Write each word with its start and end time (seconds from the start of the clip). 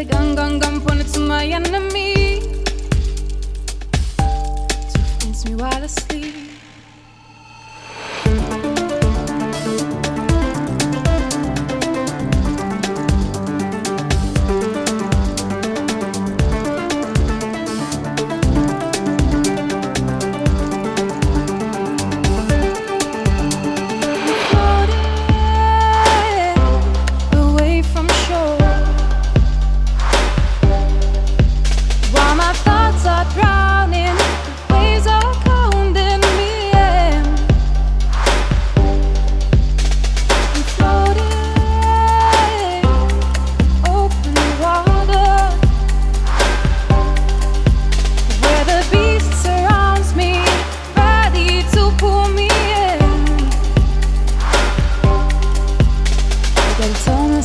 a 0.00 0.04
gun, 0.04 0.34
gun, 0.34 0.58
gun 0.58 0.80
pointed 0.80 1.06
to 1.08 1.20
my 1.20 1.44
enemy 1.44 2.40
to 4.16 4.98
fence 5.18 5.44
me 5.44 5.54
while 5.54 5.84
I 5.84 5.86
sleep. 5.86 6.49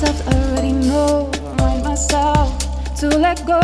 Myself 0.00 0.28
I 0.28 0.50
already 0.50 0.72
know, 0.72 1.28
remind 1.42 1.82
myself 1.82 2.56
to 3.00 3.08
let 3.08 3.44
go. 3.44 3.58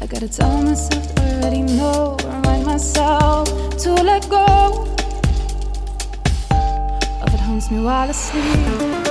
I 0.00 0.06
gotta 0.06 0.28
tell 0.28 0.62
myself 0.62 1.18
I 1.18 1.32
already 1.32 1.62
know, 1.62 2.16
remind 2.22 2.64
myself 2.64 3.48
to 3.78 3.92
let 3.92 4.28
go. 4.30 4.86
Of 7.22 7.34
it 7.34 7.40
haunts 7.40 7.72
me 7.72 7.82
while 7.82 8.08
asleep. 8.08 9.09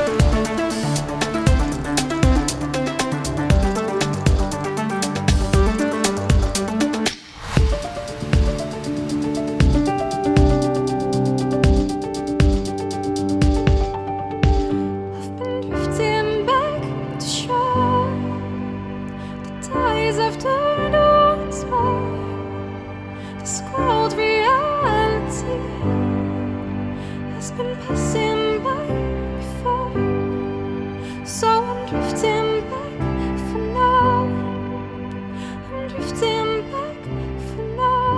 Has 27.49 27.57
been 27.57 27.75
passing 27.87 28.63
by 28.63 28.85
before. 29.37 29.91
So 31.25 31.47
I'm 31.47 31.87
drifting 31.87 32.61
back 32.69 33.39
for 33.49 33.61
now. 33.73 34.27
I'm 35.73 35.87
drifting 35.87 36.61
back 36.71 37.03
for 37.47 37.65
now. 37.75 38.17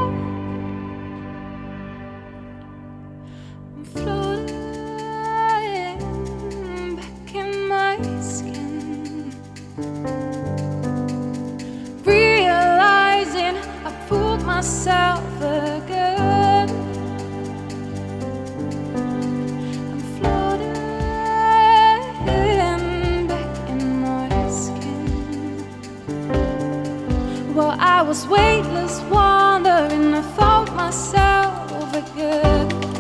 I'm 3.75 3.85
floating 3.85 4.20
While 27.53 27.75
I 27.79 28.01
was 28.01 28.25
weightless, 28.28 29.01
wandering, 29.09 30.13
I 30.13 30.22
found 30.38 30.73
myself 30.73 31.94
again. 31.94 32.91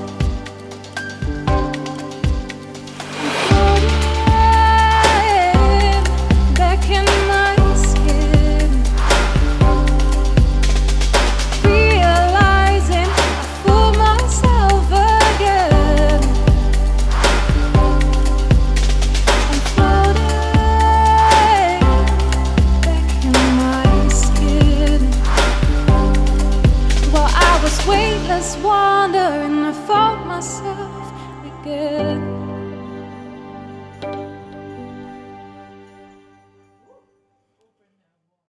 wandering 28.63 29.65
I 29.65 29.73
for 29.85 30.25
myself 30.25 31.13
again. 31.45 32.30